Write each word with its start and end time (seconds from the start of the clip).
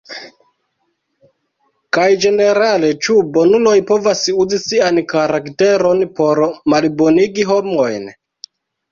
Kaj 1.97 2.05
ĝenerale, 2.23 2.87
ĉu 3.07 3.17
bonuloj 3.35 3.73
povas 3.91 4.23
uzi 4.43 4.59
sian 4.63 4.97
karakteron 5.11 6.01
por 6.21 6.41
malbonigi 6.75 7.47
homojn? 7.51 8.09